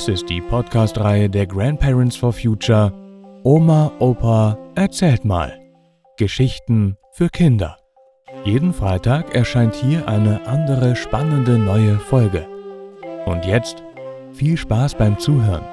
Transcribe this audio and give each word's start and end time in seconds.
Dies 0.00 0.08
ist 0.08 0.30
die 0.30 0.40
Podcast-Reihe 0.40 1.28
der 1.28 1.46
Grandparents 1.46 2.16
for 2.16 2.32
Future 2.32 2.90
Oma, 3.44 3.92
Opa, 3.98 4.56
erzählt 4.74 5.26
mal. 5.26 5.60
Geschichten 6.16 6.96
für 7.12 7.28
Kinder. 7.28 7.76
Jeden 8.46 8.72
Freitag 8.72 9.34
erscheint 9.34 9.74
hier 9.74 10.08
eine 10.08 10.46
andere 10.46 10.96
spannende 10.96 11.58
neue 11.58 11.98
Folge. 11.98 12.48
Und 13.26 13.44
jetzt 13.44 13.82
viel 14.32 14.56
Spaß 14.56 14.94
beim 14.94 15.18
Zuhören. 15.18 15.66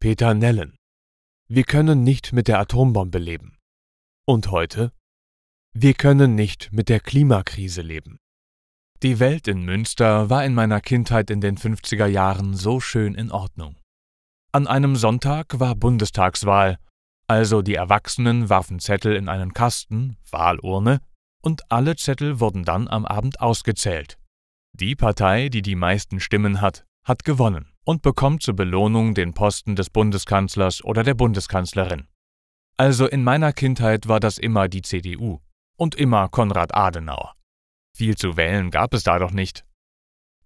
Peter 0.00 0.32
Nellen. 0.32 0.78
Wir 1.46 1.64
können 1.64 2.04
nicht 2.04 2.32
mit 2.32 2.48
der 2.48 2.58
Atombombe 2.58 3.18
leben. 3.18 3.58
Und 4.24 4.50
heute? 4.50 4.92
Wir 5.76 5.94
können 5.94 6.36
nicht 6.36 6.72
mit 6.72 6.88
der 6.88 7.00
Klimakrise 7.00 7.82
leben. 7.82 8.20
Die 9.02 9.18
Welt 9.18 9.48
in 9.48 9.64
Münster 9.64 10.30
war 10.30 10.44
in 10.44 10.54
meiner 10.54 10.80
Kindheit 10.80 11.30
in 11.30 11.40
den 11.40 11.58
50er 11.58 12.06
Jahren 12.06 12.54
so 12.54 12.78
schön 12.78 13.16
in 13.16 13.32
Ordnung. 13.32 13.76
An 14.52 14.68
einem 14.68 14.94
Sonntag 14.94 15.58
war 15.58 15.74
Bundestagswahl, 15.74 16.78
also 17.26 17.60
die 17.60 17.74
Erwachsenen 17.74 18.48
warfen 18.48 18.78
Zettel 18.78 19.16
in 19.16 19.28
einen 19.28 19.52
Kasten, 19.52 20.16
Wahlurne, 20.30 21.00
und 21.42 21.62
alle 21.72 21.96
Zettel 21.96 22.38
wurden 22.38 22.62
dann 22.62 22.86
am 22.86 23.04
Abend 23.04 23.40
ausgezählt. 23.40 24.16
Die 24.74 24.94
Partei, 24.94 25.48
die 25.48 25.62
die 25.62 25.74
meisten 25.74 26.20
Stimmen 26.20 26.60
hat, 26.60 26.86
hat 27.04 27.24
gewonnen 27.24 27.72
und 27.82 28.00
bekommt 28.00 28.44
zur 28.44 28.54
Belohnung 28.54 29.14
den 29.14 29.34
Posten 29.34 29.74
des 29.74 29.90
Bundeskanzlers 29.90 30.84
oder 30.84 31.02
der 31.02 31.14
Bundeskanzlerin. 31.14 32.06
Also 32.76 33.08
in 33.08 33.24
meiner 33.24 33.52
Kindheit 33.52 34.06
war 34.06 34.20
das 34.20 34.38
immer 34.38 34.68
die 34.68 34.82
CDU 34.82 35.40
und 35.76 35.94
immer 35.94 36.28
Konrad 36.28 36.74
Adenauer. 36.74 37.34
Viel 37.96 38.16
zu 38.16 38.36
wählen 38.36 38.70
gab 38.70 38.94
es 38.94 39.04
da 39.04 39.18
doch 39.18 39.30
nicht. 39.30 39.64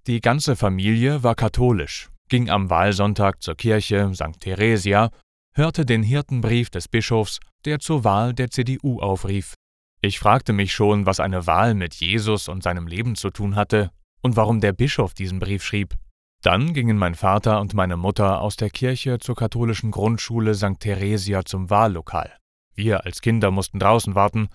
Die 0.07 0.21
ganze 0.21 0.57
Familie 0.57 1.23
war 1.23 1.35
katholisch, 1.35 2.11
ging 2.29 2.51
am 2.51 2.71
Wahlsonntag 2.71 3.43
zur 3.43 3.57
Kirche 3.57 4.11
St. 4.15 4.41
Theresia, 4.41 5.11
hörte 5.55 5.85
den 5.85 6.03
Hirtenbrief 6.03 6.71
des 6.71 6.89
Bischofs, 6.89 7.41
der 7.65 7.79
zur 7.79 8.05
Wahl 8.05 8.35
der 8.35 8.51
CDU 8.51 9.01
aufrief. 9.01 9.55
Ich 10.01 10.19
fragte 10.19 10.53
mich 10.53 10.73
schon, 10.73 11.07
was 11.07 11.21
eine 11.21 11.47
Wahl 11.47 11.75
mit 11.75 11.95
Jesus 11.95 12.49
und 12.49 12.63
seinem 12.63 12.87
Leben 12.87 13.17
zu 13.17 13.31
tun 13.31 13.57
hatte 13.57 13.91
und 14.23 14.37
warum 14.37 14.61
der 14.61 14.73
Bischof 14.73 15.15
diesen 15.15 15.41
Brief 15.41 15.65
schrieb. 15.65 15.95
Dann 16.43 16.73
gingen 16.73 16.97
mein 16.97 17.17
Vater 17.17 17.61
und 17.61 17.75
meine 17.75 17.97
Mutter 17.97 18.41
aus 18.41 18.57
der 18.57 18.71
Kirche 18.71 19.19
zur 19.19 19.35
katholischen 19.35 19.91
Grundschule 19.91 20.55
St. 20.55 20.79
Theresia 20.79 21.45
zum 21.45 21.69
Wahllokal. 21.69 22.37
Wir 22.75 23.05
als 23.05 23.21
Kinder 23.21 23.51
mussten 23.51 23.81
draußen 23.81 24.15
warten 24.15 24.49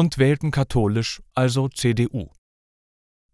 und 0.00 0.16
wählten 0.16 0.50
katholisch, 0.50 1.22
also 1.34 1.68
CDU. 1.68 2.30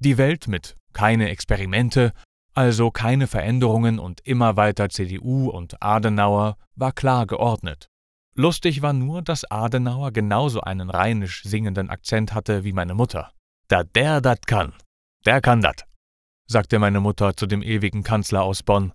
Die 0.00 0.18
Welt 0.18 0.48
mit 0.48 0.76
keine 0.92 1.28
Experimente, 1.28 2.12
also 2.54 2.90
keine 2.90 3.28
Veränderungen 3.28 4.00
und 4.00 4.20
immer 4.26 4.56
weiter 4.56 4.88
CDU 4.88 5.48
und 5.48 5.80
Adenauer 5.80 6.56
war 6.74 6.90
klar 6.90 7.26
geordnet. 7.26 7.86
Lustig 8.34 8.82
war 8.82 8.92
nur, 8.92 9.22
dass 9.22 9.48
Adenauer 9.48 10.10
genauso 10.10 10.60
einen 10.60 10.90
rheinisch 10.90 11.44
singenden 11.44 11.88
Akzent 11.88 12.34
hatte 12.34 12.64
wie 12.64 12.72
meine 12.72 12.94
Mutter. 12.94 13.30
Da 13.68 13.84
der 13.84 14.20
dat 14.20 14.48
kann, 14.48 14.74
der 15.24 15.40
kann 15.40 15.60
dat, 15.62 15.86
sagte 16.48 16.80
meine 16.80 16.98
Mutter 17.00 17.36
zu 17.36 17.46
dem 17.46 17.62
ewigen 17.62 18.02
Kanzler 18.02 18.42
aus 18.42 18.64
Bonn. 18.64 18.92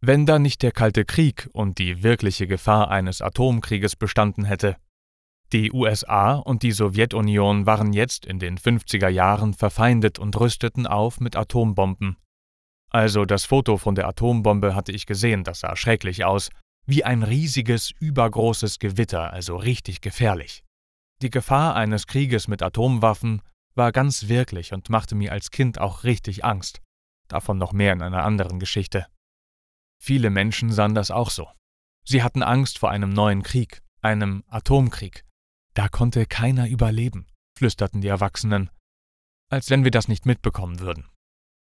Wenn 0.00 0.24
da 0.24 0.38
nicht 0.38 0.62
der 0.62 0.72
Kalte 0.72 1.04
Krieg 1.04 1.48
und 1.52 1.78
die 1.78 2.04
wirkliche 2.04 2.46
Gefahr 2.46 2.92
eines 2.92 3.20
Atomkrieges 3.22 3.96
bestanden 3.96 4.44
hätte, 4.44 4.76
die 5.52 5.72
USA 5.72 6.34
und 6.34 6.62
die 6.62 6.72
Sowjetunion 6.72 7.66
waren 7.66 7.92
jetzt 7.92 8.24
in 8.26 8.38
den 8.38 8.58
50er 8.58 9.08
Jahren 9.08 9.54
verfeindet 9.54 10.18
und 10.18 10.38
rüsteten 10.38 10.86
auf 10.86 11.20
mit 11.20 11.36
Atombomben. 11.36 12.16
Also 12.90 13.24
das 13.24 13.44
Foto 13.44 13.76
von 13.76 13.94
der 13.94 14.08
Atombombe 14.08 14.74
hatte 14.74 14.92
ich 14.92 15.06
gesehen, 15.06 15.44
das 15.44 15.60
sah 15.60 15.76
schrecklich 15.76 16.24
aus, 16.24 16.50
wie 16.86 17.04
ein 17.04 17.22
riesiges, 17.22 17.92
übergroßes 18.00 18.78
Gewitter, 18.78 19.32
also 19.32 19.56
richtig 19.56 20.00
gefährlich. 20.00 20.64
Die 21.22 21.30
Gefahr 21.30 21.76
eines 21.76 22.06
Krieges 22.06 22.48
mit 22.48 22.62
Atomwaffen 22.62 23.42
war 23.74 23.92
ganz 23.92 24.28
wirklich 24.28 24.72
und 24.72 24.90
machte 24.90 25.14
mir 25.14 25.32
als 25.32 25.50
Kind 25.50 25.80
auch 25.80 26.04
richtig 26.04 26.44
Angst. 26.44 26.80
Davon 27.28 27.58
noch 27.58 27.72
mehr 27.72 27.92
in 27.92 28.02
einer 28.02 28.24
anderen 28.24 28.58
Geschichte. 28.58 29.06
Viele 29.98 30.30
Menschen 30.30 30.72
sahen 30.72 30.94
das 30.94 31.10
auch 31.10 31.30
so. 31.30 31.48
Sie 32.04 32.22
hatten 32.22 32.42
Angst 32.42 32.78
vor 32.78 32.90
einem 32.90 33.10
neuen 33.10 33.42
Krieg, 33.42 33.80
einem 34.02 34.42
Atomkrieg, 34.48 35.24
da 35.74 35.88
konnte 35.88 36.26
keiner 36.26 36.68
überleben, 36.68 37.26
flüsterten 37.56 38.00
die 38.00 38.08
Erwachsenen, 38.08 38.70
als 39.48 39.70
wenn 39.70 39.84
wir 39.84 39.90
das 39.90 40.08
nicht 40.08 40.26
mitbekommen 40.26 40.80
würden. 40.80 41.06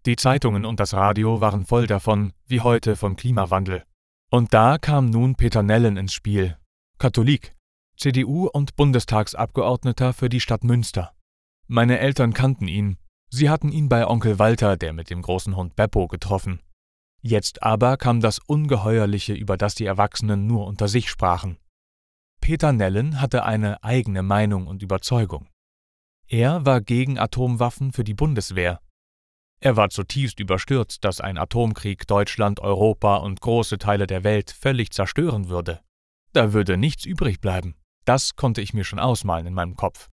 Die 0.05 0.15
Zeitungen 0.15 0.65
und 0.65 0.79
das 0.79 0.93
Radio 0.93 1.39
waren 1.39 1.65
voll 1.65 1.87
davon, 1.87 2.33
wie 2.45 2.61
heute 2.61 2.95
vom 2.95 3.15
Klimawandel. 3.15 3.83
Und 4.29 4.53
da 4.53 4.77
kam 4.77 5.05
nun 5.05 5.35
Peter 5.35 5.63
Nellen 5.63 5.95
ins 5.95 6.13
Spiel, 6.13 6.57
Katholik, 6.97 7.55
CDU 7.97 8.47
und 8.47 8.75
Bundestagsabgeordneter 8.75 10.13
für 10.13 10.27
die 10.27 10.39
Stadt 10.39 10.63
Münster. 10.63 11.13
Meine 11.67 11.99
Eltern 11.99 12.33
kannten 12.33 12.67
ihn, 12.67 12.97
sie 13.29 13.49
hatten 13.49 13.71
ihn 13.71 13.89
bei 13.89 14.05
Onkel 14.07 14.39
Walter, 14.39 14.75
der 14.75 14.93
mit 14.93 15.09
dem 15.09 15.21
großen 15.21 15.55
Hund 15.55 15.75
Beppo, 15.75 16.07
getroffen. 16.07 16.59
Jetzt 17.21 17.63
aber 17.63 17.95
kam 17.95 18.19
das 18.19 18.39
Ungeheuerliche, 18.39 19.33
über 19.33 19.55
das 19.55 19.75
die 19.75 19.85
Erwachsenen 19.85 20.45
nur 20.45 20.67
unter 20.67 20.89
sich 20.89 21.09
sprachen. 21.09 21.57
Peter 22.43 22.73
Nellen 22.73 23.21
hatte 23.21 23.45
eine 23.45 23.81
eigene 23.85 24.21
Meinung 24.21 24.67
und 24.67 24.83
Überzeugung. 24.83 25.47
Er 26.27 26.65
war 26.65 26.81
gegen 26.81 27.17
Atomwaffen 27.17 27.93
für 27.93 28.03
die 28.03 28.13
Bundeswehr. 28.13 28.81
Er 29.61 29.77
war 29.77 29.89
zutiefst 29.89 30.41
überstürzt, 30.41 31.05
dass 31.05 31.21
ein 31.21 31.37
Atomkrieg 31.37 32.05
Deutschland, 32.05 32.59
Europa 32.59 33.15
und 33.15 33.39
große 33.39 33.77
Teile 33.77 34.07
der 34.07 34.25
Welt 34.25 34.51
völlig 34.51 34.91
zerstören 34.91 35.47
würde. 35.47 35.79
Da 36.33 36.51
würde 36.51 36.75
nichts 36.75 37.05
übrig 37.05 37.39
bleiben. 37.39 37.75
Das 38.03 38.35
konnte 38.35 38.59
ich 38.59 38.73
mir 38.73 38.83
schon 38.83 38.99
ausmalen 38.99 39.47
in 39.47 39.53
meinem 39.53 39.77
Kopf. 39.77 40.09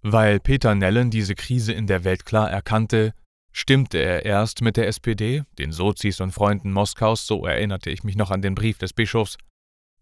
Weil 0.00 0.38
Peter 0.38 0.76
Nellen 0.76 1.10
diese 1.10 1.34
Krise 1.34 1.72
in 1.72 1.88
der 1.88 2.04
Welt 2.04 2.24
klar 2.24 2.48
erkannte, 2.48 3.14
stimmte 3.50 3.98
er 3.98 4.24
erst 4.24 4.62
mit 4.62 4.76
der 4.76 4.86
SPD, 4.86 5.42
den 5.58 5.72
Sozis 5.72 6.20
und 6.20 6.30
Freunden 6.30 6.70
Moskaus, 6.70 7.26
so 7.26 7.44
erinnerte 7.44 7.90
ich 7.90 8.04
mich 8.04 8.14
noch 8.14 8.30
an 8.30 8.42
den 8.42 8.54
Brief 8.54 8.78
des 8.78 8.92
Bischofs, 8.92 9.38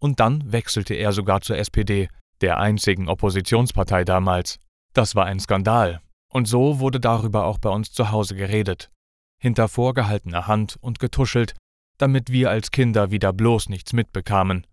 und 0.03 0.19
dann 0.19 0.51
wechselte 0.51 0.95
er 0.95 1.13
sogar 1.13 1.39
zur 1.39 1.57
SPD, 1.57 2.09
der 2.41 2.59
einzigen 2.59 3.07
Oppositionspartei 3.07 4.03
damals. 4.03 4.59
Das 4.93 5.15
war 5.15 5.25
ein 5.25 5.39
Skandal, 5.39 6.01
und 6.29 6.45
so 6.45 6.81
wurde 6.81 6.99
darüber 6.99 7.45
auch 7.45 7.57
bei 7.57 7.69
uns 7.69 7.93
zu 7.93 8.11
Hause 8.11 8.35
geredet, 8.35 8.91
hinter 9.39 9.69
vorgehaltener 9.69 10.45
Hand 10.45 10.77
und 10.81 10.99
getuschelt, 10.99 11.55
damit 11.97 12.33
wir 12.33 12.49
als 12.49 12.71
Kinder 12.71 13.11
wieder 13.11 13.31
bloß 13.31 13.69
nichts 13.69 13.93
mitbekamen. 13.93 14.67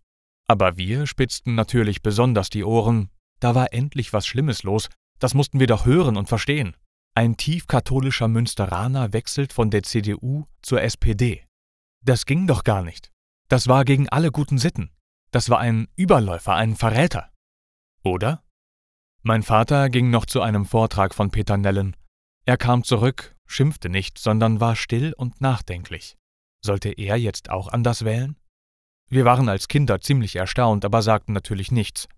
Aber 0.49 0.77
wir 0.77 1.07
spitzten 1.07 1.55
natürlich 1.55 2.03
besonders 2.03 2.51
die 2.51 2.65
Ohren, 2.65 3.09
da 3.39 3.55
war 3.55 3.73
endlich 3.73 4.13
was 4.13 4.27
Schlimmes 4.27 4.65
los, 4.65 4.89
das 5.21 5.35
mussten 5.35 5.61
wir 5.61 5.69
doch 5.69 5.87
hören 5.87 6.17
und 6.17 6.29
verstehen. 6.29 6.77
Ein 7.15 7.37
tiefkatholischer 7.37 8.27
Münsteraner 8.27 9.13
wechselt 9.13 9.53
von 9.53 9.71
der 9.71 9.85
CDU 9.85 10.47
zur 10.61 10.83
SPD. 10.83 11.45
Das 12.05 12.27
ging 12.27 12.49
doch 12.49 12.65
gar 12.65 12.83
nicht. 12.83 13.13
Das 13.49 13.69
war 13.69 13.85
gegen 13.85 14.09
alle 14.09 14.33
guten 14.33 14.59
Sitten. 14.59 14.91
Das 15.31 15.49
war 15.49 15.59
ein 15.59 15.89
Überläufer, 15.97 16.55
ein 16.55 16.75
Verräter. 16.75 17.31
Oder? 18.03 18.43
Mein 19.23 19.43
Vater 19.43 19.91
ging 19.91 20.11
noch 20.11 20.27
zu 20.27 20.41
einem 20.41 20.65
Vortrag 20.65 21.15
von 21.15 21.31
Peter 21.31 21.57
Nellen. 21.57 21.97
Er 22.47 22.57
kam 22.57 22.83
zurück, 22.85 23.37
schimpfte 23.47 23.89
nicht, 23.89 24.19
sondern 24.19 24.61
war 24.61 24.77
still 24.77 25.13
und 25.17 25.41
nachdenklich. 25.41 26.17
Sollte 26.65 26.91
er 26.91 27.17
jetzt 27.17 27.51
auch 27.51 27.69
anders 27.69 28.05
wählen? 28.05 28.37
Wir 29.09 29.25
waren 29.25 29.49
als 29.49 29.69
Kinder 29.69 30.01
ziemlich 30.01 30.37
erstaunt, 30.37 30.85
aber 30.85 31.03
sagten 31.03 31.33
natürlich 31.33 31.71
nichts. 31.71 32.09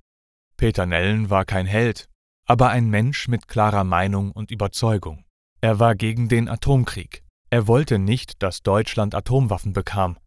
Peter 0.57 0.87
Nellen 0.87 1.31
war 1.31 1.45
kein 1.45 1.67
Held, 1.67 2.09
aber 2.47 2.69
ein 2.69 2.89
Mensch 2.89 3.29
mit 3.29 3.49
klarer 3.49 3.85
Meinung 3.85 4.31
und 4.33 4.51
Überzeugung. 4.51 5.25
Er 5.61 5.79
war 5.79 5.95
gegen 5.95 6.29
den 6.29 6.49
Atomkrieg. 6.49 7.25
Er 7.51 7.67
wollte 7.67 7.99
nicht, 7.99 8.43
dass 8.43 8.63
Deutschland 8.63 9.15
Atomwaffen 9.15 9.73
bekam. 9.73 10.19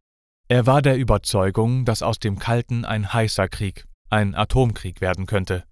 Er 0.47 0.67
war 0.67 0.83
der 0.83 0.97
Überzeugung, 0.97 1.85
dass 1.85 2.03
aus 2.03 2.19
dem 2.19 2.37
Kalten 2.37 2.85
ein 2.85 3.11
heißer 3.11 3.47
Krieg, 3.47 3.87
ein 4.11 4.35
Atomkrieg 4.35 5.01
werden 5.01 5.25
könnte. 5.25 5.63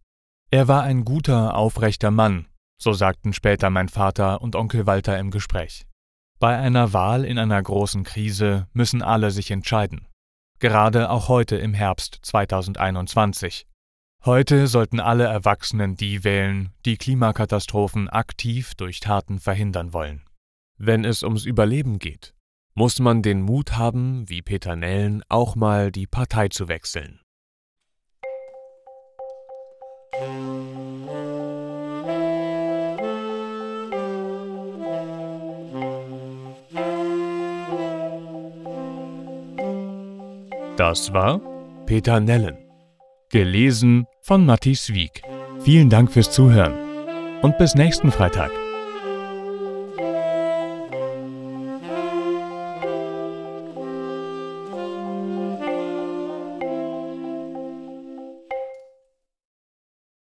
Er 0.50 0.68
war 0.68 0.82
ein 0.82 1.06
guter, 1.06 1.56
aufrechter 1.56 2.10
Mann, 2.10 2.48
so 2.82 2.92
sagten 2.92 3.34
später 3.34 3.70
mein 3.70 3.88
Vater 3.88 4.42
und 4.42 4.56
Onkel 4.56 4.88
Walter 4.88 5.20
im 5.20 5.30
Gespräch. 5.30 5.86
Bei 6.40 6.58
einer 6.58 6.92
Wahl 6.92 7.24
in 7.24 7.38
einer 7.38 7.62
großen 7.62 8.04
Krise 8.04 8.68
müssen 8.74 9.04
alle 9.04 9.30
sich 9.30 9.52
entscheiden. 9.52 10.08
Gerade 10.58 11.12
auch 11.12 11.28
heute 11.28 11.56
im 11.56 11.76
Herbst 11.76 12.20
2021. 12.24 13.68
Heute 14.26 14.66
sollten 14.66 15.00
alle 15.00 15.26
Erwachsenen 15.26 15.98
die 15.98 16.24
wählen, 16.24 16.74
die 16.86 16.98
Klimakatastrophen 16.98 18.10
aktiv 18.10 18.74
durch 18.74 19.02
Taten 19.02 19.40
verhindern 19.40 19.94
wollen. 19.94 20.24
Wenn 20.78 21.06
es 21.06 21.22
ums 21.22 21.46
Überleben 21.46 22.00
geht, 22.00 22.34
muss 22.76 23.00
man 23.00 23.22
den 23.22 23.42
Mut 23.42 23.78
haben, 23.78 24.28
wie 24.28 24.42
Peter 24.42 24.76
Nellen, 24.76 25.24
auch 25.30 25.56
mal 25.56 25.92
die 25.92 26.08
Partei 26.08 26.48
zu 26.48 26.68
wechseln. 26.68 27.20
Das 40.78 41.14
war 41.14 41.40
Peter 41.86 42.20
Nellen, 42.20 42.58
gelesen 43.30 44.06
von 44.22 44.46
Matthias 44.46 44.94
Wieck. 44.94 45.22
Vielen 45.60 45.90
Dank 45.90 46.12
fürs 46.12 46.32
Zuhören 46.32 46.74
und 47.42 47.58
bis 47.58 47.76
nächsten 47.76 48.12
Freitag. 48.12 48.52